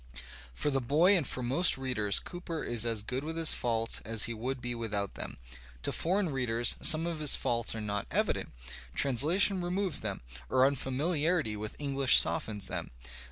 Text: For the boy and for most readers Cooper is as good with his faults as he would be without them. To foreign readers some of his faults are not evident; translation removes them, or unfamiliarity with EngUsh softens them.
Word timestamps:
For 0.55 0.71
the 0.71 0.81
boy 0.81 1.15
and 1.15 1.27
for 1.27 1.43
most 1.43 1.77
readers 1.77 2.17
Cooper 2.17 2.63
is 2.63 2.87
as 2.87 3.03
good 3.03 3.23
with 3.23 3.37
his 3.37 3.53
faults 3.53 4.01
as 4.03 4.23
he 4.23 4.33
would 4.33 4.59
be 4.59 4.73
without 4.73 5.13
them. 5.13 5.37
To 5.83 5.91
foreign 5.91 6.29
readers 6.31 6.75
some 6.81 7.05
of 7.05 7.19
his 7.19 7.35
faults 7.35 7.75
are 7.75 7.81
not 7.81 8.07
evident; 8.09 8.49
translation 8.95 9.61
removes 9.61 10.01
them, 10.01 10.21
or 10.49 10.65
unfamiliarity 10.65 11.55
with 11.55 11.77
EngUsh 11.77 12.15
softens 12.15 12.65
them. 12.67 12.89